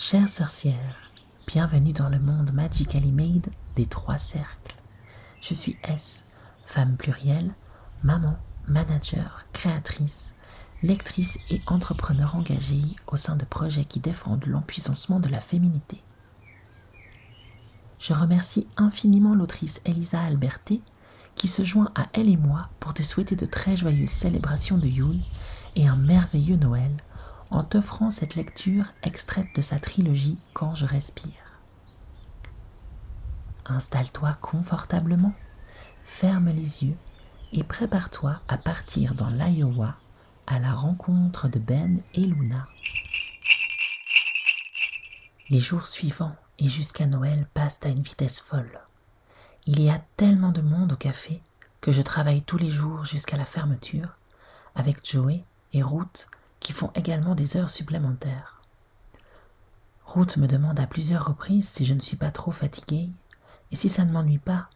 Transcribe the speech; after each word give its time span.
Chère 0.00 0.28
sorcière, 0.28 1.10
bienvenue 1.48 1.92
dans 1.92 2.08
le 2.08 2.20
monde 2.20 2.52
magically 2.52 3.10
made 3.10 3.48
des 3.74 3.86
trois 3.86 4.16
cercles. 4.16 4.76
Je 5.40 5.54
suis 5.54 5.76
S, 5.82 6.24
femme 6.66 6.96
plurielle, 6.96 7.52
maman, 8.04 8.36
manager, 8.68 9.44
créatrice, 9.52 10.34
lectrice 10.84 11.40
et 11.50 11.60
entrepreneur 11.66 12.36
engagée 12.36 12.84
au 13.08 13.16
sein 13.16 13.34
de 13.34 13.44
projets 13.44 13.86
qui 13.86 13.98
défendent 13.98 14.46
l'empuissancement 14.46 15.18
de 15.18 15.30
la 15.30 15.40
féminité. 15.40 16.00
Je 17.98 18.12
remercie 18.12 18.68
infiniment 18.76 19.34
l'autrice 19.34 19.80
Elisa 19.84 20.20
Alberté 20.20 20.80
qui 21.34 21.48
se 21.48 21.64
joint 21.64 21.90
à 21.96 22.06
elle 22.12 22.28
et 22.28 22.36
moi 22.36 22.68
pour 22.78 22.94
te 22.94 23.02
souhaiter 23.02 23.34
de 23.34 23.46
très 23.46 23.76
joyeuses 23.76 24.10
célébrations 24.10 24.78
de 24.78 24.86
Yule 24.86 25.22
et 25.74 25.88
un 25.88 25.96
merveilleux 25.96 26.56
Noël 26.56 26.92
en 27.50 27.64
t'offrant 27.64 28.10
cette 28.10 28.34
lecture 28.34 28.86
extraite 29.02 29.48
de 29.54 29.62
sa 29.62 29.78
trilogie 29.78 30.38
Quand 30.52 30.74
je 30.74 30.86
respire. 30.86 31.32
Installe-toi 33.66 34.36
confortablement, 34.40 35.34
ferme 36.04 36.48
les 36.48 36.84
yeux 36.84 36.96
et 37.52 37.64
prépare-toi 37.64 38.40
à 38.48 38.56
partir 38.58 39.14
dans 39.14 39.30
l'Iowa 39.30 39.96
à 40.46 40.58
la 40.58 40.72
rencontre 40.72 41.48
de 41.48 41.58
Ben 41.58 42.00
et 42.14 42.22
Luna. 42.22 42.66
Les 45.50 45.60
jours 45.60 45.86
suivants 45.86 46.36
et 46.58 46.68
jusqu'à 46.68 47.06
Noël 47.06 47.46
passent 47.54 47.80
à 47.84 47.88
une 47.88 48.02
vitesse 48.02 48.40
folle. 48.40 48.80
Il 49.66 49.80
y 49.80 49.90
a 49.90 50.02
tellement 50.16 50.52
de 50.52 50.62
monde 50.62 50.92
au 50.92 50.96
café 50.96 51.42
que 51.80 51.92
je 51.92 52.02
travaille 52.02 52.42
tous 52.42 52.58
les 52.58 52.70
jours 52.70 53.04
jusqu'à 53.04 53.36
la 53.36 53.44
fermeture 53.44 54.16
avec 54.74 55.06
Joey 55.06 55.44
et 55.72 55.82
Ruth 55.82 56.28
qui 56.68 56.74
font 56.74 56.90
également 56.94 57.34
des 57.34 57.56
heures 57.56 57.70
supplémentaires. 57.70 58.60
Ruth 60.04 60.36
me 60.36 60.46
demande 60.46 60.78
à 60.78 60.86
plusieurs 60.86 61.24
reprises 61.24 61.66
si 61.66 61.86
je 61.86 61.94
ne 61.94 62.00
suis 62.00 62.18
pas 62.18 62.30
trop 62.30 62.50
fatiguée 62.50 63.08
et 63.72 63.76
si 63.76 63.88
ça 63.88 64.04
ne 64.04 64.12
m'ennuie 64.12 64.36
pas, 64.36 64.68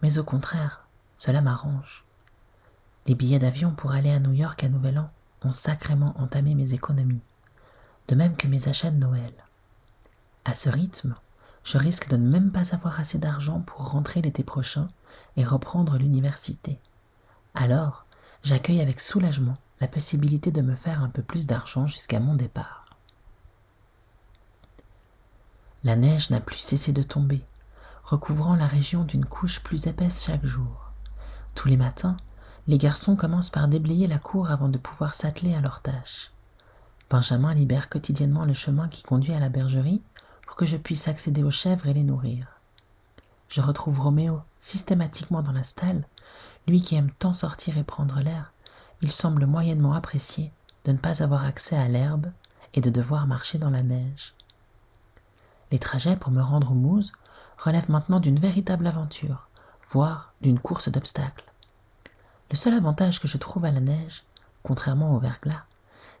mais 0.00 0.18
au 0.18 0.22
contraire, 0.22 0.86
cela 1.16 1.40
m'arrange. 1.40 2.04
Les 3.08 3.16
billets 3.16 3.40
d'avion 3.40 3.72
pour 3.72 3.90
aller 3.90 4.12
à 4.12 4.20
New 4.20 4.30
York 4.30 4.62
à 4.62 4.68
Nouvel 4.68 5.00
An 5.00 5.10
ont 5.42 5.50
sacrément 5.50 6.14
entamé 6.20 6.54
mes 6.54 6.72
économies, 6.72 7.24
de 8.06 8.14
même 8.14 8.36
que 8.36 8.46
mes 8.46 8.68
achats 8.68 8.92
de 8.92 8.98
Noël. 8.98 9.34
À 10.44 10.54
ce 10.54 10.68
rythme, 10.68 11.16
je 11.64 11.78
risque 11.78 12.08
de 12.08 12.16
ne 12.16 12.30
même 12.30 12.52
pas 12.52 12.72
avoir 12.76 13.00
assez 13.00 13.18
d'argent 13.18 13.58
pour 13.62 13.90
rentrer 13.90 14.22
l'été 14.22 14.44
prochain 14.44 14.86
et 15.36 15.42
reprendre 15.42 15.98
l'université. 15.98 16.78
Alors, 17.56 18.06
j'accueille 18.44 18.80
avec 18.80 19.00
soulagement 19.00 19.56
la 19.80 19.88
possibilité 19.88 20.50
de 20.50 20.60
me 20.60 20.74
faire 20.74 21.02
un 21.02 21.08
peu 21.08 21.22
plus 21.22 21.46
d'argent 21.46 21.86
jusqu'à 21.86 22.20
mon 22.20 22.34
départ. 22.34 22.84
La 25.82 25.96
neige 25.96 26.30
n'a 26.30 26.40
plus 26.40 26.58
cessé 26.58 26.92
de 26.92 27.02
tomber, 27.02 27.42
recouvrant 28.04 28.54
la 28.54 28.66
région 28.66 29.04
d'une 29.04 29.24
couche 29.24 29.60
plus 29.60 29.86
épaisse 29.86 30.24
chaque 30.24 30.44
jour. 30.44 30.90
Tous 31.54 31.68
les 31.68 31.78
matins, 31.78 32.18
les 32.66 32.76
garçons 32.76 33.16
commencent 33.16 33.50
par 33.50 33.68
déblayer 33.68 34.06
la 34.06 34.18
cour 34.18 34.50
avant 34.50 34.68
de 34.68 34.76
pouvoir 34.76 35.14
s'atteler 35.14 35.54
à 35.54 35.62
leurs 35.62 35.80
tâches. 35.80 36.30
Benjamin 37.08 37.54
libère 37.54 37.88
quotidiennement 37.88 38.44
le 38.44 38.54
chemin 38.54 38.88
qui 38.88 39.02
conduit 39.02 39.32
à 39.32 39.40
la 39.40 39.48
bergerie 39.48 40.02
pour 40.46 40.56
que 40.56 40.66
je 40.66 40.76
puisse 40.76 41.08
accéder 41.08 41.42
aux 41.42 41.50
chèvres 41.50 41.86
et 41.86 41.94
les 41.94 42.04
nourrir. 42.04 42.46
Je 43.48 43.62
retrouve 43.62 44.00
Roméo 44.00 44.42
systématiquement 44.60 45.42
dans 45.42 45.52
la 45.52 45.64
stalle, 45.64 46.04
lui 46.68 46.82
qui 46.82 46.94
aime 46.94 47.10
tant 47.18 47.32
sortir 47.32 47.78
et 47.78 47.84
prendre 47.84 48.20
l'air, 48.20 48.52
il 49.02 49.10
semble 49.10 49.46
moyennement 49.46 49.94
apprécier 49.94 50.52
de 50.84 50.92
ne 50.92 50.98
pas 50.98 51.22
avoir 51.22 51.44
accès 51.44 51.76
à 51.76 51.88
l'herbe 51.88 52.30
et 52.74 52.80
de 52.80 52.90
devoir 52.90 53.26
marcher 53.26 53.58
dans 53.58 53.70
la 53.70 53.82
neige. 53.82 54.34
Les 55.70 55.78
trajets 55.78 56.16
pour 56.16 56.32
me 56.32 56.42
rendre 56.42 56.72
au 56.72 56.74
Mouse 56.74 57.12
relèvent 57.58 57.90
maintenant 57.90 58.20
d'une 58.20 58.38
véritable 58.38 58.86
aventure, 58.86 59.48
voire 59.90 60.32
d'une 60.40 60.58
course 60.58 60.88
d'obstacles. 60.88 61.44
Le 62.50 62.56
seul 62.56 62.74
avantage 62.74 63.20
que 63.20 63.28
je 63.28 63.36
trouve 63.36 63.64
à 63.64 63.70
la 63.70 63.80
neige, 63.80 64.24
contrairement 64.62 65.14
au 65.14 65.18
verglas, 65.18 65.64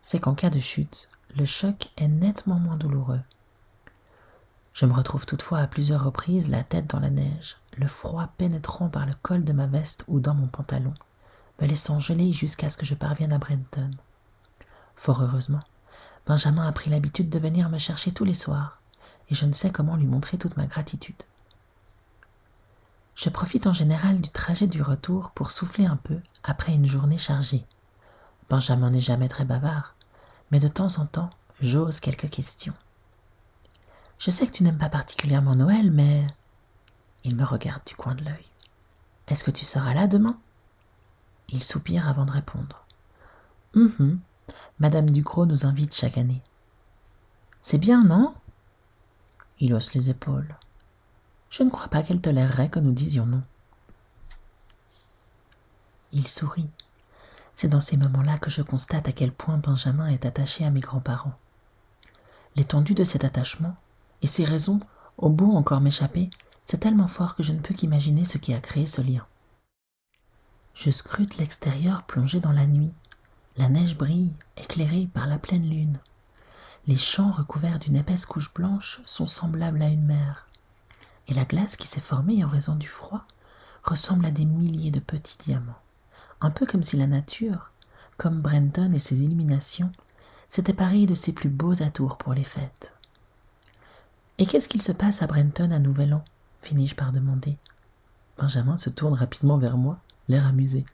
c'est 0.02 0.20
qu'en 0.20 0.34
cas 0.34 0.50
de 0.50 0.60
chute, 0.60 1.08
le 1.36 1.44
choc 1.44 1.90
est 1.96 2.08
nettement 2.08 2.58
moins 2.58 2.76
douloureux. 2.76 3.20
Je 4.72 4.86
me 4.86 4.92
retrouve 4.92 5.26
toutefois 5.26 5.58
à 5.58 5.66
plusieurs 5.66 6.04
reprises 6.04 6.48
la 6.48 6.62
tête 6.62 6.86
dans 6.86 7.00
la 7.00 7.10
neige, 7.10 7.56
le 7.76 7.88
froid 7.88 8.28
pénétrant 8.38 8.88
par 8.88 9.04
le 9.04 9.12
col 9.22 9.44
de 9.44 9.52
ma 9.52 9.66
veste 9.66 10.04
ou 10.08 10.20
dans 10.20 10.34
mon 10.34 10.46
pantalon, 10.46 10.94
me 11.60 11.66
laissant 11.66 12.00
geler 12.00 12.32
jusqu'à 12.32 12.70
ce 12.70 12.76
que 12.76 12.86
je 12.86 12.94
parvienne 12.94 13.32
à 13.32 13.38
Brenton. 13.38 13.90
Fort 14.96 15.22
heureusement, 15.22 15.60
Benjamin 16.26 16.66
a 16.66 16.72
pris 16.72 16.90
l'habitude 16.90 17.30
de 17.30 17.38
venir 17.38 17.68
me 17.68 17.78
chercher 17.78 18.12
tous 18.12 18.24
les 18.24 18.34
soirs, 18.34 18.80
et 19.30 19.34
je 19.34 19.46
ne 19.46 19.52
sais 19.52 19.70
comment 19.70 19.96
lui 19.96 20.06
montrer 20.06 20.38
toute 20.38 20.56
ma 20.56 20.66
gratitude. 20.66 21.22
Je 23.14 23.28
profite 23.28 23.66
en 23.66 23.72
général 23.72 24.20
du 24.20 24.30
trajet 24.30 24.66
du 24.66 24.82
retour 24.82 25.30
pour 25.30 25.50
souffler 25.50 25.86
un 25.86 25.96
peu 25.96 26.18
après 26.42 26.72
une 26.72 26.86
journée 26.86 27.18
chargée. 27.18 27.64
Benjamin 28.48 28.90
n'est 28.90 29.00
jamais 29.00 29.28
très 29.28 29.44
bavard, 29.44 29.94
mais 30.50 30.58
de 30.58 30.68
temps 30.68 30.98
en 30.98 31.06
temps, 31.06 31.30
j'ose 31.60 32.00
quelques 32.00 32.30
questions. 32.30 32.74
Je 34.18 34.30
sais 34.30 34.46
que 34.46 34.52
tu 34.52 34.64
n'aimes 34.64 34.78
pas 34.78 34.88
particulièrement 34.88 35.54
Noël, 35.54 35.90
mais. 35.90 36.26
Il 37.24 37.36
me 37.36 37.44
regarde 37.44 37.82
du 37.86 37.94
coin 37.94 38.14
de 38.14 38.24
l'œil. 38.24 38.46
Est-ce 39.28 39.44
que 39.44 39.50
tu 39.50 39.64
seras 39.64 39.94
là 39.94 40.06
demain? 40.06 40.38
Il 41.52 41.62
soupire 41.62 42.08
avant 42.08 42.24
de 42.24 42.32
répondre. 42.32 42.84
Hum 43.74 44.20
Madame 44.78 45.10
Ducrot 45.10 45.46
nous 45.46 45.66
invite 45.66 45.94
chaque 45.94 46.18
année. 46.18 46.42
C'est 47.62 47.78
bien, 47.78 48.04
non? 48.04 48.34
Il 49.60 49.74
hausse 49.74 49.94
les 49.94 50.10
épaules. 50.10 50.56
Je 51.50 51.62
ne 51.62 51.70
crois 51.70 51.88
pas 51.88 52.02
qu'elle 52.02 52.20
tolérerait 52.20 52.70
que 52.70 52.80
nous 52.80 52.92
disions 52.92 53.26
non. 53.26 53.42
Il 56.12 56.26
sourit. 56.26 56.70
C'est 57.52 57.68
dans 57.68 57.80
ces 57.80 57.96
moments-là 57.96 58.38
que 58.38 58.50
je 58.50 58.62
constate 58.62 59.06
à 59.08 59.12
quel 59.12 59.32
point 59.32 59.58
Benjamin 59.58 60.08
est 60.08 60.24
attaché 60.24 60.64
à 60.64 60.70
mes 60.70 60.80
grands-parents. 60.80 61.36
L'étendue 62.56 62.94
de 62.94 63.04
cet 63.04 63.24
attachement 63.24 63.76
et 64.22 64.26
ses 64.26 64.44
raisons, 64.44 64.80
au 65.18 65.28
bout 65.28 65.52
encore 65.52 65.80
m'échapper, 65.80 66.30
c'est 66.64 66.78
tellement 66.78 67.06
fort 67.06 67.36
que 67.36 67.42
je 67.42 67.52
ne 67.52 67.60
peux 67.60 67.74
qu'imaginer 67.74 68.24
ce 68.24 68.38
qui 68.38 68.54
a 68.54 68.60
créé 68.60 68.86
ce 68.86 69.02
lien. 69.02 69.26
Je 70.80 70.90
scrute 70.90 71.36
l'extérieur 71.36 72.04
plongé 72.04 72.40
dans 72.40 72.52
la 72.52 72.64
nuit. 72.64 72.94
La 73.58 73.68
neige 73.68 73.98
brille, 73.98 74.32
éclairée 74.56 75.10
par 75.12 75.26
la 75.26 75.36
pleine 75.36 75.68
lune. 75.68 75.98
Les 76.86 76.96
champs 76.96 77.32
recouverts 77.32 77.78
d'une 77.78 77.96
épaisse 77.96 78.24
couche 78.24 78.54
blanche 78.54 79.02
sont 79.04 79.28
semblables 79.28 79.82
à 79.82 79.88
une 79.88 80.06
mer. 80.06 80.48
Et 81.28 81.34
la 81.34 81.44
glace 81.44 81.76
qui 81.76 81.86
s'est 81.86 82.00
formée 82.00 82.42
en 82.42 82.48
raison 82.48 82.76
du 82.76 82.88
froid 82.88 83.26
ressemble 83.84 84.24
à 84.24 84.30
des 84.30 84.46
milliers 84.46 84.90
de 84.90 85.00
petits 85.00 85.36
diamants. 85.44 85.82
Un 86.40 86.50
peu 86.50 86.64
comme 86.64 86.82
si 86.82 86.96
la 86.96 87.06
nature, 87.06 87.72
comme 88.16 88.40
Brenton 88.40 88.90
et 88.94 89.00
ses 89.00 89.22
illuminations, 89.22 89.92
s'était 90.48 90.72
parée 90.72 91.04
de 91.04 91.14
ses 91.14 91.34
plus 91.34 91.50
beaux 91.50 91.82
atours 91.82 92.16
pour 92.16 92.32
les 92.32 92.42
fêtes. 92.42 92.94
Et 94.38 94.46
qu'est-ce 94.46 94.70
qu'il 94.70 94.80
se 94.80 94.92
passe 94.92 95.20
à 95.20 95.26
Brenton 95.26 95.72
à 95.72 95.78
Nouvel 95.78 96.14
An? 96.14 96.24
finis-je 96.62 96.94
par 96.94 97.12
demander. 97.12 97.58
Benjamin 98.38 98.78
se 98.78 98.88
tourne 98.88 99.12
rapidement 99.12 99.58
vers 99.58 99.76
moi 99.76 99.98
l'air 100.30 100.46
amusé. 100.46 100.84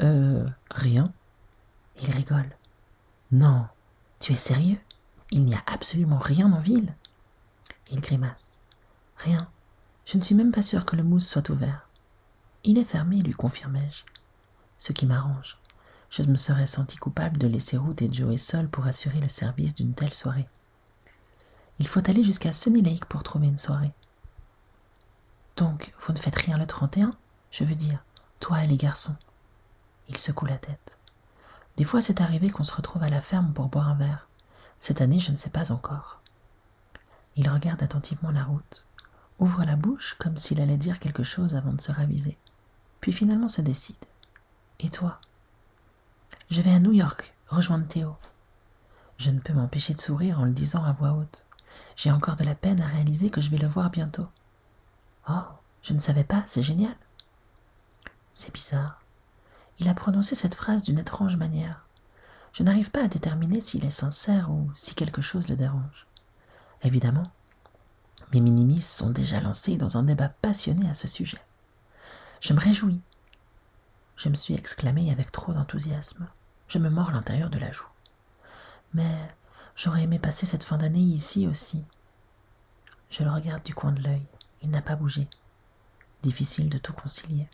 Euh, 0.00 0.46
rien. 0.70 1.12
Il 2.02 2.10
rigole. 2.10 2.50
Non, 3.32 3.66
tu 4.20 4.32
es 4.32 4.36
sérieux? 4.36 4.78
Il 5.30 5.44
n'y 5.44 5.54
a 5.54 5.62
absolument 5.66 6.18
rien 6.18 6.52
en 6.52 6.58
ville 6.58 6.94
Il 7.90 8.00
grimace. 8.00 8.58
Rien. 9.16 9.48
Je 10.04 10.18
ne 10.18 10.22
suis 10.22 10.34
même 10.34 10.52
pas 10.52 10.62
sûr 10.62 10.84
que 10.84 10.96
le 10.96 11.02
mousse 11.02 11.26
soit 11.26 11.48
ouvert. 11.48 11.88
Il 12.64 12.78
est 12.78 12.84
fermé, 12.84 13.22
lui 13.22 13.32
confirmai-je. 13.32 14.04
Ce 14.78 14.92
qui 14.92 15.06
m'arrange. 15.06 15.58
Je 16.10 16.22
me 16.22 16.36
serais 16.36 16.66
senti 16.66 16.96
coupable 16.96 17.38
de 17.38 17.48
laisser 17.48 17.76
Ruth 17.76 18.02
et 18.02 18.12
Joey 18.12 18.36
seuls 18.36 18.68
pour 18.68 18.86
assurer 18.86 19.20
le 19.20 19.28
service 19.28 19.74
d'une 19.74 19.94
telle 19.94 20.14
soirée. 20.14 20.48
Il 21.78 21.86
faut 21.88 22.08
aller 22.08 22.24
jusqu'à 22.24 22.52
Sunny 22.52 22.82
Lake 22.82 23.06
pour 23.06 23.22
trouver 23.22 23.48
une 23.48 23.56
soirée. 23.56 23.92
Donc, 25.56 25.92
vous 26.00 26.12
ne 26.12 26.18
faites 26.18 26.36
rien 26.36 26.58
le 26.58 26.66
31 26.66 27.12
Je 27.50 27.64
veux 27.64 27.74
dire, 27.74 28.04
toi 28.40 28.62
et 28.62 28.66
les 28.66 28.76
garçons. 28.76 29.16
Il 30.08 30.18
secoue 30.18 30.46
la 30.46 30.58
tête. 30.58 30.98
Des 31.76 31.84
fois, 31.84 32.00
c'est 32.00 32.20
arrivé 32.20 32.50
qu'on 32.50 32.64
se 32.64 32.74
retrouve 32.74 33.02
à 33.02 33.08
la 33.08 33.20
ferme 33.20 33.52
pour 33.52 33.66
boire 33.66 33.88
un 33.88 33.94
verre. 33.94 34.28
Cette 34.78 35.00
année, 35.00 35.20
je 35.20 35.32
ne 35.32 35.36
sais 35.36 35.50
pas 35.50 35.72
encore. 35.72 36.20
Il 37.36 37.50
regarde 37.50 37.82
attentivement 37.82 38.30
la 38.30 38.44
route, 38.44 38.86
ouvre 39.38 39.64
la 39.64 39.76
bouche 39.76 40.14
comme 40.18 40.38
s'il 40.38 40.60
allait 40.60 40.78
dire 40.78 40.98
quelque 40.98 41.24
chose 41.24 41.54
avant 41.54 41.72
de 41.72 41.80
se 41.80 41.92
raviser, 41.92 42.38
puis 43.00 43.12
finalement 43.12 43.48
se 43.48 43.60
décide. 43.60 43.96
Et 44.80 44.88
toi? 44.88 45.20
Je 46.50 46.62
vais 46.62 46.72
à 46.72 46.80
New 46.80 46.92
York 46.92 47.34
rejoindre 47.48 47.86
Théo. 47.86 48.16
Je 49.18 49.30
ne 49.30 49.40
peux 49.40 49.52
m'empêcher 49.52 49.94
de 49.94 50.00
sourire 50.00 50.40
en 50.40 50.44
le 50.44 50.52
disant 50.52 50.84
à 50.84 50.92
voix 50.92 51.12
haute. 51.12 51.46
J'ai 51.96 52.10
encore 52.10 52.36
de 52.36 52.44
la 52.44 52.54
peine 52.54 52.80
à 52.80 52.86
réaliser 52.86 53.30
que 53.30 53.40
je 53.40 53.50
vais 53.50 53.58
le 53.58 53.68
voir 53.68 53.90
bientôt. 53.90 54.26
Oh, 55.28 55.44
je 55.82 55.92
ne 55.92 55.98
savais 55.98 56.24
pas, 56.24 56.42
c'est 56.46 56.62
génial. 56.62 56.94
C'est 58.36 58.52
bizarre. 58.52 59.00
Il 59.78 59.88
a 59.88 59.94
prononcé 59.94 60.34
cette 60.34 60.54
phrase 60.54 60.82
d'une 60.82 60.98
étrange 60.98 61.38
manière. 61.38 61.86
Je 62.52 62.64
n'arrive 62.64 62.90
pas 62.90 63.02
à 63.02 63.08
déterminer 63.08 63.62
s'il 63.62 63.86
est 63.86 63.90
sincère 63.90 64.50
ou 64.50 64.70
si 64.74 64.94
quelque 64.94 65.22
chose 65.22 65.48
le 65.48 65.56
dérange. 65.56 66.06
Évidemment, 66.82 67.32
mes 68.34 68.42
minimis 68.42 68.82
sont 68.82 69.08
déjà 69.08 69.40
lancés 69.40 69.78
dans 69.78 69.96
un 69.96 70.02
débat 70.02 70.28
passionné 70.28 70.86
à 70.86 70.92
ce 70.92 71.08
sujet. 71.08 71.40
Je 72.42 72.52
me 72.52 72.60
réjouis. 72.60 73.00
Je 74.16 74.28
me 74.28 74.34
suis 74.34 74.52
exclamé 74.52 75.10
avec 75.10 75.32
trop 75.32 75.54
d'enthousiasme. 75.54 76.28
Je 76.68 76.76
me 76.76 76.90
mords 76.90 77.12
l'intérieur 77.12 77.48
de 77.48 77.58
la 77.58 77.72
joue. 77.72 77.88
Mais 78.92 79.34
j'aurais 79.76 80.02
aimé 80.02 80.18
passer 80.18 80.44
cette 80.44 80.64
fin 80.64 80.76
d'année 80.76 81.00
ici 81.00 81.46
aussi. 81.46 81.86
Je 83.08 83.24
le 83.24 83.30
regarde 83.30 83.62
du 83.62 83.74
coin 83.74 83.92
de 83.92 84.02
l'œil. 84.02 84.26
Il 84.60 84.68
n'a 84.68 84.82
pas 84.82 84.94
bougé. 84.94 85.26
Difficile 86.22 86.68
de 86.68 86.76
tout 86.76 86.92
concilier. 86.92 87.48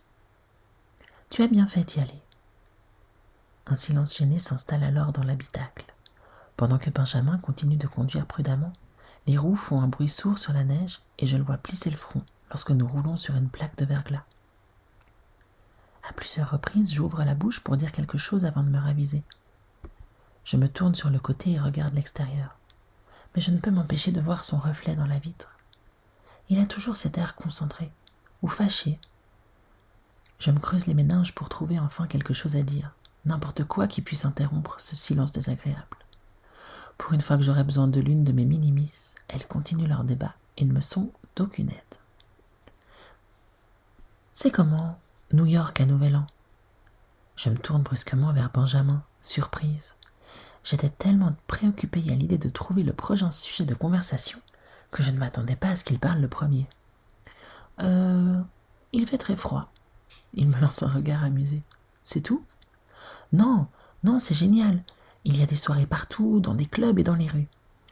Tu 1.33 1.43
as 1.43 1.49
bien 1.49 1.67
fait 1.67 1.83
d'y 1.85 1.99
aller. 1.99 2.23
Un 3.67 3.75
silence 3.75 4.19
gêné 4.19 4.39
s'installe 4.39 4.85
alors 4.85 5.13
dans 5.13 5.23
l'habitacle. 5.23 5.87
Pendant 6.59 6.77
que 6.77 6.91
Benjamin 6.91 7.39
continue 7.39 7.79
de 7.79 7.87
conduire 7.87 8.27
prudemment, 8.27 8.75
les 9.27 9.39
roues 9.39 9.57
font 9.57 9.81
un 9.81 9.87
bruit 9.87 10.11
sourd 10.11 10.39
sur 10.39 10.53
la 10.53 10.63
neige 10.63 11.01
et 11.19 11.27
je 11.27 11.39
le 11.39 11.43
vois 11.43 11.57
plisser 11.57 11.89
le 11.89 11.97
front 11.97 12.23
lorsque 12.51 12.71
nous 12.71 12.87
roulons 12.87 13.17
sur 13.17 13.35
une 13.35 13.49
plaque 13.49 13.79
de 13.79 13.87
verglas. 13.87 14.27
À 16.07 16.13
plusieurs 16.13 16.51
reprises, 16.51 16.93
j'ouvre 16.93 17.25
la 17.25 17.35
bouche 17.35 17.61
pour 17.61 17.79
dire 17.79 17.93
quelque 17.93 18.19
chose 18.19 18.45
avant 18.45 18.63
de 18.63 18.69
me 18.69 18.79
raviser. 18.79 19.23
Je 20.45 20.59
me 20.59 20.69
tourne 20.69 20.95
sur 20.95 21.09
le 21.09 21.19
côté 21.19 21.53
et 21.53 21.59
regarde 21.59 21.95
l'extérieur. 21.95 22.59
Mais 23.35 23.41
je 23.41 23.53
ne 23.53 23.59
peux 23.59 23.71
m'empêcher 23.71 24.13
de 24.13 24.21
voir 24.21 24.45
son 24.45 24.59
reflet 24.59 24.97
dans 24.97 25.07
la 25.07 25.19
vitre. 25.19 25.57
Il 26.51 26.61
a 26.61 26.67
toujours 26.67 26.97
cet 26.99 27.17
air 27.17 27.37
concentré, 27.37 27.91
ou 28.43 28.49
fâché. 28.49 29.01
Je 30.43 30.51
me 30.51 30.59
creuse 30.59 30.89
les 30.89 30.95
méninges 30.95 31.37
pour 31.37 31.49
trouver 31.49 31.79
enfin 31.79 32.09
quelque 32.09 32.35
chose 32.35 32.57
à 32.57 32.63
dire, 32.63 32.91
n'importe 33.27 33.63
quoi 33.63 33.87
qui 33.87 34.03
puisse 34.03 34.25
interrompre 34.25 34.81
ce 34.81 34.97
silence 34.97 35.31
désagréable. 35.31 35.99
Pour 36.99 37.13
une 37.13 37.21
fois 37.21 37.37
que 37.37 37.45
j'aurai 37.45 37.63
besoin 37.63 37.87
de 37.87 38.01
l'une 38.01 38.25
de 38.25 38.33
mes 38.33 38.45
minimis, 38.45 39.15
elles 39.29 39.47
continuent 39.47 39.87
leur 39.87 40.03
débat 40.03 40.35
et 40.57 40.65
ne 40.65 40.73
me 40.73 40.81
sont 40.81 41.13
d'aucune 41.37 41.69
aide. 41.69 41.95
C'est 44.33 44.51
comment 44.51 44.99
New 45.33 45.47
York 45.47 45.81
à 45.81 45.87
Nouvel 45.87 46.17
An? 46.17 46.27
Je 47.37 47.49
me 47.49 47.57
tourne 47.57 47.85
brusquement 47.85 48.33
vers 48.33 48.51
Benjamin, 48.51 49.05
surprise. 49.21 49.95
J'étais 50.65 50.91
tellement 50.91 51.37
préoccupée 51.47 52.03
à 52.11 52.17
l'idée 52.17 52.39
de 52.39 52.49
trouver 52.49 52.83
le 52.83 52.93
prochain 52.93 53.31
sujet 53.31 53.65
de 53.65 53.75
conversation 53.75 54.41
que 54.91 55.05
je 55.05 55.13
ne 55.13 55.19
m'attendais 55.19 55.55
pas 55.55 55.69
à 55.69 55.77
ce 55.77 55.85
qu'il 55.85 56.01
parle 56.01 56.21
le 56.21 56.27
premier. 56.27 56.67
Euh. 57.79 58.41
Il 58.91 59.07
fait 59.07 59.19
très 59.19 59.37
froid. 59.37 59.71
Il 60.35 60.49
me 60.49 60.59
lance 60.61 60.83
un 60.83 60.89
regard 60.89 61.25
amusé. 61.25 61.61
C'est 62.05 62.21
tout? 62.21 62.45
Non, 63.33 63.67
non, 64.05 64.19
c'est 64.19 64.35
génial. 64.35 64.83
Il 65.25 65.37
y 65.37 65.43
a 65.43 65.47
des 65.47 65.57
soirées 65.57 65.87
partout, 65.87 66.41
dans 66.41 66.55
des 66.55 66.67
clubs 66.67 66.99
et 66.99 67.05
dans 67.05 67.15
les 67.15 67.29
rues. 67.29 67.49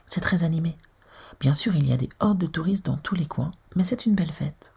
C'est 0.07 0.21
très 0.21 0.43
animé. 0.43 0.77
Bien 1.39 1.55
sûr, 1.55 1.77
il 1.77 1.87
y 1.87 1.93
a 1.93 1.97
des 1.97 2.09
hordes 2.19 2.39
de 2.39 2.47
touristes 2.47 2.87
dans 2.87 2.97
tous 2.97 3.15
les 3.15 3.27
coins, 3.27 3.53
mais 3.77 3.85
c'est 3.85 4.07
une 4.07 4.15
belle 4.15 4.33
fête. 4.33 4.73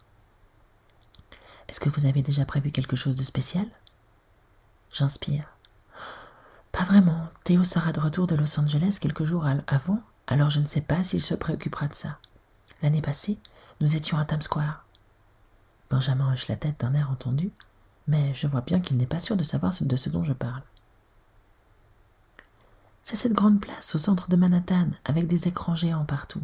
Est-ce 1.68 1.80
que 1.80 1.88
vous 1.88 2.06
avez 2.06 2.22
déjà 2.22 2.44
prévu 2.44 2.70
quelque 2.70 2.96
chose 2.96 3.16
de 3.16 3.22
spécial? 3.22 3.66
J'inspire. 4.92 5.48
Pas 6.70 6.84
vraiment. 6.84 7.28
Théo 7.42 7.64
sera 7.64 7.92
de 7.92 8.00
retour 8.00 8.26
de 8.26 8.36
Los 8.36 8.58
Angeles 8.60 8.98
quelques 9.00 9.24
jours 9.24 9.46
avant, 9.66 10.00
alors 10.26 10.50
je 10.50 10.60
ne 10.60 10.66
sais 10.66 10.80
pas 10.80 11.02
s'il 11.02 11.22
se 11.22 11.34
préoccupera 11.34 11.88
de 11.88 11.94
ça. 11.94 12.18
L'année 12.82 13.02
passée, 13.02 13.38
nous 13.80 13.96
étions 13.96 14.18
à 14.18 14.24
Times 14.24 14.42
Square. 14.42 14.83
Benjamin 15.94 16.32
hoche 16.32 16.48
la 16.48 16.56
tête 16.56 16.80
d'un 16.80 16.92
air 16.92 17.08
entendu, 17.12 17.52
mais 18.08 18.34
je 18.34 18.48
vois 18.48 18.62
bien 18.62 18.80
qu'il 18.80 18.96
n'est 18.96 19.06
pas 19.06 19.20
sûr 19.20 19.36
de 19.36 19.44
savoir 19.44 19.72
de 19.80 19.94
ce 19.96 20.10
dont 20.10 20.24
je 20.24 20.32
parle. 20.32 20.62
C'est 23.04 23.14
cette 23.14 23.32
grande 23.32 23.60
place 23.60 23.94
au 23.94 24.00
centre 24.00 24.28
de 24.28 24.34
Manhattan, 24.34 24.88
avec 25.04 25.28
des 25.28 25.46
écrans 25.46 25.76
géants 25.76 26.04
partout. 26.04 26.42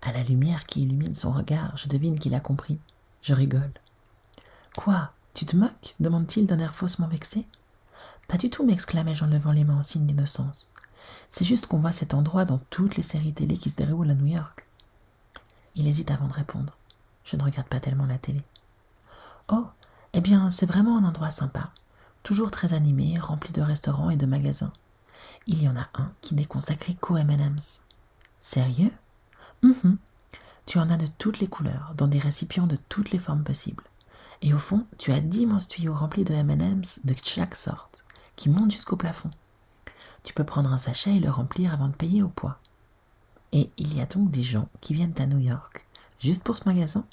À 0.00 0.10
la 0.10 0.24
lumière 0.24 0.66
qui 0.66 0.82
illumine 0.82 1.14
son 1.14 1.30
regard, 1.30 1.78
je 1.78 1.86
devine 1.86 2.18
qu'il 2.18 2.34
a 2.34 2.40
compris. 2.40 2.80
Je 3.22 3.32
rigole. 3.32 3.70
Quoi 4.76 5.12
Tu 5.34 5.46
te 5.46 5.56
moques? 5.56 5.94
demande-t-il 6.00 6.48
d'un 6.48 6.58
air 6.58 6.74
faussement 6.74 7.06
vexé. 7.06 7.46
Pas 8.26 8.38
du 8.38 8.50
tout, 8.50 8.66
m'exclamai-je 8.66 9.22
en 9.22 9.28
levant 9.28 9.52
les 9.52 9.62
mains 9.62 9.78
en 9.78 9.82
signe 9.82 10.06
d'innocence. 10.06 10.68
C'est 11.28 11.44
juste 11.44 11.68
qu'on 11.68 11.78
voit 11.78 11.92
cet 11.92 12.12
endroit 12.12 12.44
dans 12.44 12.58
toutes 12.70 12.96
les 12.96 13.04
séries 13.04 13.34
télé 13.34 13.56
qui 13.56 13.70
se 13.70 13.76
déroulent 13.76 14.10
à 14.10 14.16
New 14.16 14.26
York. 14.26 14.66
Il 15.76 15.86
hésite 15.86 16.10
avant 16.10 16.26
de 16.26 16.32
répondre. 16.32 16.76
Je 17.24 17.36
ne 17.36 17.42
regarde 17.42 17.68
pas 17.68 17.80
tellement 17.80 18.06
la 18.06 18.18
télé. 18.18 18.42
Oh, 19.48 19.66
eh 20.12 20.20
bien, 20.20 20.50
c'est 20.50 20.66
vraiment 20.66 20.98
un 20.98 21.04
endroit 21.04 21.30
sympa. 21.30 21.70
Toujours 22.22 22.50
très 22.50 22.74
animé, 22.74 23.18
rempli 23.18 23.52
de 23.52 23.62
restaurants 23.62 24.10
et 24.10 24.16
de 24.16 24.26
magasins. 24.26 24.72
Il 25.46 25.62
y 25.62 25.68
en 25.68 25.76
a 25.76 25.88
un 25.94 26.12
qui 26.20 26.34
n'est 26.34 26.44
consacré 26.44 26.94
qu'aux 26.94 27.16
M&M's. 27.16 27.84
Sérieux? 28.40 28.92
Mm 29.62 29.94
Tu 30.66 30.78
en 30.78 30.90
as 30.90 30.96
de 30.96 31.06
toutes 31.18 31.40
les 31.40 31.48
couleurs, 31.48 31.94
dans 31.96 32.08
des 32.08 32.18
récipients 32.18 32.66
de 32.66 32.76
toutes 32.88 33.10
les 33.10 33.18
formes 33.18 33.44
possibles. 33.44 33.84
Et 34.42 34.54
au 34.54 34.58
fond, 34.58 34.86
tu 34.98 35.12
as 35.12 35.20
d'immenses 35.20 35.68
tuyaux 35.68 35.94
remplis 35.94 36.24
de 36.24 36.34
M&M's 36.34 37.00
de 37.04 37.14
chaque 37.22 37.56
sorte, 37.56 38.04
qui 38.36 38.50
montent 38.50 38.72
jusqu'au 38.72 38.96
plafond. 38.96 39.30
Tu 40.24 40.34
peux 40.34 40.44
prendre 40.44 40.72
un 40.72 40.78
sachet 40.78 41.16
et 41.16 41.20
le 41.20 41.30
remplir 41.30 41.72
avant 41.72 41.88
de 41.88 41.94
payer 41.94 42.22
au 42.22 42.28
poids. 42.28 42.58
Et 43.52 43.70
il 43.76 43.94
y 43.94 44.00
a 44.00 44.06
donc 44.06 44.30
des 44.30 44.42
gens 44.42 44.68
qui 44.80 44.94
viennent 44.94 45.14
à 45.18 45.26
New 45.26 45.38
York 45.38 45.86
juste 46.22 46.44
pour 46.44 46.56
ce 46.56 46.64
magasin 46.64 47.04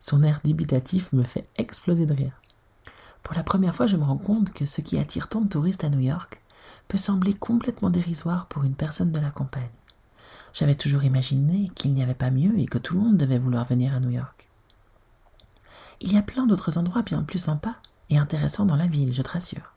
Son 0.00 0.22
air 0.22 0.40
dubitatif 0.42 1.12
me 1.12 1.22
fait 1.22 1.46
exploser 1.56 2.06
de 2.06 2.14
rire. 2.14 2.40
Pour 3.22 3.34
la 3.34 3.42
première 3.42 3.76
fois, 3.76 3.86
je 3.86 3.96
me 3.96 4.04
rends 4.04 4.16
compte 4.16 4.52
que 4.52 4.64
ce 4.66 4.80
qui 4.80 4.98
attire 4.98 5.28
tant 5.28 5.42
de 5.42 5.48
touristes 5.48 5.84
à 5.84 5.90
New 5.90 6.00
York 6.00 6.42
peut 6.88 6.98
sembler 6.98 7.34
complètement 7.34 7.90
dérisoire 7.90 8.46
pour 8.46 8.64
une 8.64 8.74
personne 8.74 9.12
de 9.12 9.20
la 9.20 9.30
campagne. 9.30 9.68
J'avais 10.54 10.74
toujours 10.74 11.04
imaginé 11.04 11.70
qu'il 11.74 11.92
n'y 11.92 12.02
avait 12.02 12.14
pas 12.14 12.30
mieux 12.30 12.58
et 12.58 12.66
que 12.66 12.78
tout 12.78 12.94
le 12.94 13.00
monde 13.00 13.18
devait 13.18 13.38
vouloir 13.38 13.66
venir 13.66 13.94
à 13.94 14.00
New 14.00 14.10
York. 14.10 14.48
Il 16.00 16.12
y 16.12 16.16
a 16.16 16.22
plein 16.22 16.46
d'autres 16.46 16.78
endroits 16.78 17.02
bien 17.02 17.22
plus 17.22 17.38
sympas 17.38 17.76
et 18.08 18.16
intéressants 18.16 18.64
dans 18.64 18.76
la 18.76 18.86
ville, 18.86 19.12
je 19.12 19.22
te 19.22 19.30
rassure. 19.30 19.74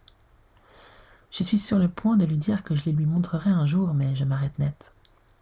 Je 1.31 1.44
suis 1.44 1.57
sur 1.57 1.80
le 1.80 1.89
point 1.89 2.16
de 2.16 2.25
lui 2.25 2.38
dire 2.38 2.63
que 2.63 2.75
je 2.75 2.86
les 2.86 2.92
lui 2.92 3.06
montrerai 3.06 3.50
un 3.50 3.66
jour, 3.66 3.94
mais 3.94 4.16
je 4.16 4.24
m'arrête 4.24 4.57
net. 4.60 4.94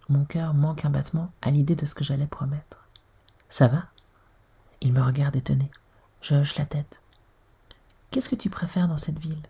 Mon 0.09 0.25
cœur 0.25 0.56
manque 0.56 0.85
un 0.85 0.89
battement 0.89 1.31
à 1.41 1.51
l'idée 1.51 1.75
de 1.75 1.85
ce 1.85 1.94
que 1.94 2.03
j'allais 2.03 2.25
promettre. 2.25 2.83
Ça 3.47 3.67
va? 3.67 3.85
Il 4.81 4.91
me 4.91 5.01
regarde 5.01 5.35
étonné. 5.35 5.69
Je 6.21 6.35
hoche 6.35 6.57
la 6.57 6.65
tête. 6.65 7.00
Qu'est-ce 8.09 8.29
que 8.29 8.35
tu 8.35 8.50
préfères 8.50 8.88
dans 8.88 8.97
cette 8.97 9.19
ville? 9.19 9.47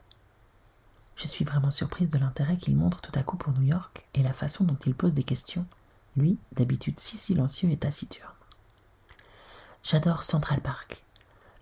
Je 1.16 1.28
suis 1.28 1.46
vraiment 1.46 1.72
surprise 1.72 2.10
de 2.10 2.20
l'intérêt 2.20 2.58
qu'il 2.58 2.76
montre 2.76 3.00
tout 3.00 3.12
à 3.16 3.24
coup 3.24 3.38
pour 3.38 3.54
New 3.54 3.64
York 3.64 4.06
et 4.14 4.22
la 4.24 4.34
façon 4.34 4.66
dont 4.66 4.78
il 4.86 4.96
pose 4.96 5.14
des 5.14 5.24
questions, 5.24 5.66
lui, 6.18 6.38
d'habitude 6.52 7.00
si 7.00 7.16
silencieux 7.16 7.70
et 7.70 7.78
taciturne. 7.78 8.30
J'adore 9.84 10.24
Central 10.24 10.60
Park. 10.60 11.04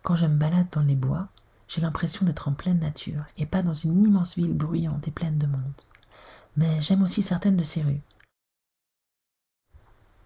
Quand 0.02 0.16
je 0.16 0.26
me 0.26 0.38
balade 0.38 0.68
dans 0.72 0.82
les 0.82 0.96
bois, 0.96 1.28
j'ai 1.68 1.82
l'impression 1.82 2.26
d'être 2.26 2.48
en 2.48 2.54
pleine 2.54 2.80
nature 2.80 3.26
et 3.38 3.46
pas 3.46 3.62
dans 3.62 3.74
une 3.74 4.06
immense 4.06 4.36
ville 4.36 4.54
bruyante 4.54 5.08
et 5.08 5.12
pleine 5.12 5.38
de 5.38 5.46
monde. 5.46 5.82
Mais 6.56 6.82
j'aime 6.82 7.04
aussi 7.04 7.22
certaines 7.22 7.58
de 7.58 7.64
ses 7.64 7.84
rues. 7.84 8.02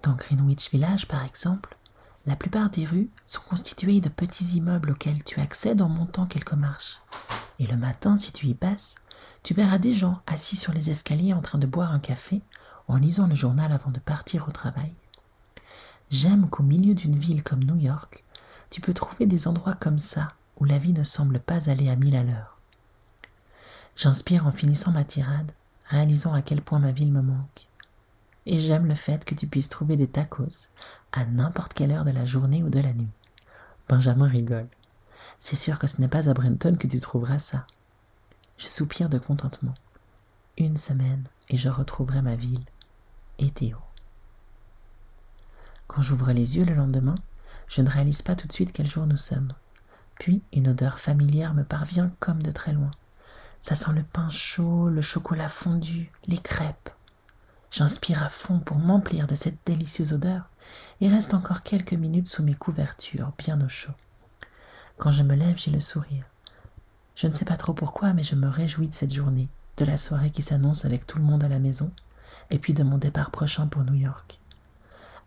Dans 0.03 0.13
Greenwich 0.13 0.71
Village, 0.71 1.07
par 1.07 1.23
exemple, 1.23 1.77
la 2.25 2.35
plupart 2.35 2.71
des 2.71 2.85
rues 2.85 3.11
sont 3.25 3.41
constituées 3.47 4.01
de 4.01 4.09
petits 4.09 4.55
immeubles 4.55 4.91
auxquels 4.91 5.23
tu 5.23 5.39
accèdes 5.39 5.81
en 5.81 5.89
montant 5.89 6.25
quelques 6.25 6.53
marches. 6.53 7.01
Et 7.59 7.67
le 7.67 7.77
matin, 7.77 8.17
si 8.17 8.33
tu 8.33 8.47
y 8.47 8.55
passes, 8.55 8.95
tu 9.43 9.53
verras 9.53 9.77
des 9.77 9.93
gens 9.93 10.19
assis 10.25 10.55
sur 10.55 10.73
les 10.73 10.89
escaliers 10.89 11.33
en 11.33 11.41
train 11.41 11.59
de 11.59 11.67
boire 11.67 11.91
un 11.91 11.99
café 11.99 12.41
en 12.87 12.97
lisant 12.97 13.27
le 13.27 13.35
journal 13.35 13.71
avant 13.71 13.91
de 13.91 13.99
partir 13.99 14.47
au 14.47 14.51
travail. 14.51 14.91
J'aime 16.09 16.49
qu'au 16.49 16.63
milieu 16.63 16.95
d'une 16.95 17.15
ville 17.15 17.43
comme 17.43 17.63
New 17.63 17.77
York, 17.77 18.23
tu 18.71 18.81
peux 18.81 18.95
trouver 18.95 19.27
des 19.27 19.47
endroits 19.47 19.75
comme 19.75 19.99
ça 19.99 20.33
où 20.59 20.65
la 20.65 20.79
vie 20.79 20.93
ne 20.93 21.03
semble 21.03 21.39
pas 21.39 21.69
aller 21.69 21.89
à 21.89 21.95
mille 21.95 22.15
à 22.15 22.23
l'heure. 22.23 22.57
J'inspire 23.95 24.47
en 24.47 24.51
finissant 24.51 24.91
ma 24.91 25.03
tirade, 25.03 25.51
réalisant 25.85 26.33
à 26.33 26.41
quel 26.41 26.63
point 26.63 26.79
ma 26.79 26.91
ville 26.91 27.11
me 27.11 27.21
manque 27.21 27.67
et 28.45 28.59
j'aime 28.59 28.87
le 28.87 28.95
fait 28.95 29.25
que 29.25 29.35
tu 29.35 29.47
puisses 29.47 29.69
trouver 29.69 29.97
des 29.97 30.07
tacos 30.07 30.69
à 31.11 31.25
n'importe 31.25 31.73
quelle 31.73 31.91
heure 31.91 32.05
de 32.05 32.11
la 32.11 32.25
journée 32.25 32.63
ou 32.63 32.69
de 32.69 32.79
la 32.79 32.93
nuit. 32.93 33.09
Benjamin 33.87 34.27
rigole. 34.27 34.67
C'est 35.39 35.55
sûr 35.55 35.79
que 35.79 35.87
ce 35.87 36.01
n'est 36.01 36.07
pas 36.07 36.29
à 36.29 36.33
Brenton 36.33 36.75
que 36.77 36.87
tu 36.87 36.99
trouveras 36.99 37.39
ça. 37.39 37.65
Je 38.57 38.67
soupire 38.67 39.09
de 39.09 39.19
contentement. 39.19 39.75
Une 40.57 40.77
semaine 40.77 41.23
et 41.49 41.57
je 41.57 41.69
retrouverai 41.69 42.21
ma 42.21 42.35
ville 42.35 42.63
et 43.39 43.49
Théo. 43.49 43.77
Quand 45.87 46.01
j'ouvre 46.01 46.31
les 46.31 46.57
yeux 46.57 46.65
le 46.65 46.73
lendemain, 46.73 47.15
je 47.67 47.81
ne 47.81 47.89
réalise 47.89 48.21
pas 48.21 48.35
tout 48.35 48.47
de 48.47 48.53
suite 48.53 48.71
quel 48.71 48.87
jour 48.87 49.05
nous 49.05 49.17
sommes. 49.17 49.53
Puis 50.19 50.41
une 50.53 50.69
odeur 50.69 50.99
familière 50.99 51.53
me 51.53 51.63
parvient 51.63 52.11
comme 52.19 52.41
de 52.41 52.51
très 52.51 52.73
loin. 52.73 52.91
Ça 53.59 53.75
sent 53.75 53.91
le 53.93 54.03
pain 54.03 54.29
chaud, 54.29 54.89
le 54.89 55.01
chocolat 55.01 55.49
fondu, 55.49 56.11
les 56.27 56.37
crêpes. 56.37 56.89
J'inspire 57.71 58.21
à 58.21 58.27
fond 58.27 58.59
pour 58.59 58.77
m'emplir 58.77 59.27
de 59.27 59.35
cette 59.35 59.59
délicieuse 59.65 60.11
odeur 60.11 60.49
et 60.99 61.07
reste 61.07 61.33
encore 61.33 61.63
quelques 61.63 61.93
minutes 61.93 62.27
sous 62.27 62.43
mes 62.43 62.53
couvertures, 62.53 63.31
bien 63.37 63.61
au 63.61 63.69
chaud. 63.69 63.93
Quand 64.97 65.11
je 65.11 65.23
me 65.23 65.35
lève, 65.35 65.57
j'ai 65.57 65.71
le 65.71 65.79
sourire. 65.79 66.25
Je 67.15 67.27
ne 67.27 67.33
sais 67.33 67.45
pas 67.45 67.55
trop 67.55 67.73
pourquoi, 67.73 68.11
mais 68.11 68.23
je 68.23 68.35
me 68.35 68.49
réjouis 68.49 68.89
de 68.89 68.93
cette 68.93 69.13
journée, 69.13 69.47
de 69.77 69.85
la 69.85 69.97
soirée 69.97 70.31
qui 70.31 70.41
s'annonce 70.41 70.83
avec 70.83 71.07
tout 71.07 71.17
le 71.17 71.23
monde 71.23 71.45
à 71.45 71.47
la 71.47 71.59
maison, 71.59 71.91
et 72.49 72.59
puis 72.59 72.73
de 72.73 72.83
mon 72.83 72.97
départ 72.97 73.31
prochain 73.31 73.67
pour 73.67 73.83
New 73.83 73.95
York. 73.95 74.39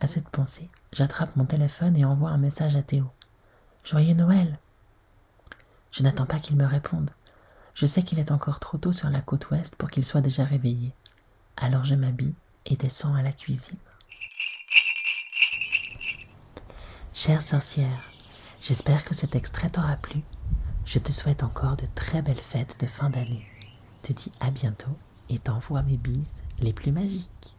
À 0.01 0.07
cette 0.07 0.29
pensée, 0.29 0.69
j'attrape 0.93 1.37
mon 1.37 1.47
téléphone 1.47 1.97
et 1.97 2.05
envoie 2.05 2.31
un 2.31 2.39
message 2.39 2.77
à 2.77 2.83
Théo. 2.83 3.11
Joyeux 3.85 4.15
Noël 4.15 4.59
Je 5.93 6.03
n'attends 6.03 6.27
pas 6.27 6.41
qu'il 6.41 6.57
me 6.57 6.67
réponde. 6.67 7.11
Je 7.75 7.87
sais 7.87 8.03
qu'il 8.03 8.19
est 8.19 8.33
encore 8.33 8.61
trop 8.61 8.77
tôt 8.77 8.93
sur 8.93 9.09
la 9.09 9.23
côte 9.23 9.51
ouest 9.51 9.77
pour 9.77 9.91
qu'il 9.91 10.05
soit 10.05 10.21
déjà 10.21 10.45
réveillé. 10.45 10.93
Alors 11.57 11.85
je 11.85 11.95
m'habille 11.95 12.35
et 12.67 12.77
descends 12.77 13.15
à 13.15 13.23
la 13.23 13.33
cuisine. 13.33 13.79
Chère 17.13 17.43
sorcière, 17.43 18.11
j'espère 18.61 19.05
que 19.05 19.15
cet 19.15 19.37
extrait 19.37 19.71
t'aura 19.71 19.97
plu. 19.97 20.23
Je 20.85 20.99
te 20.99 21.13
souhaite 21.13 21.43
encore 21.43 21.77
de 21.77 21.87
très 21.95 22.23
belles 22.23 22.37
fêtes 22.41 22.81
de 22.81 22.87
fin 22.87 23.09
d'année. 23.09 23.47
Te 24.03 24.13
dis 24.13 24.33
à 24.41 24.51
bientôt 24.51 24.97
et 25.29 25.39
t'envoie 25.39 25.83
mes 25.83 25.97
bises 25.97 26.43
les 26.59 26.73
plus 26.73 26.93
magiques. 26.93 27.57